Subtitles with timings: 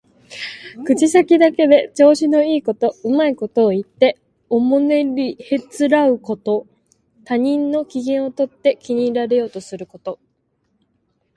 [0.83, 4.17] 口先だけで調子のいいこと、うまいことを言って
[4.49, 6.65] おもねりへつらうこと。
[7.23, 10.17] 他人の機嫌をとって気に入られようとすること。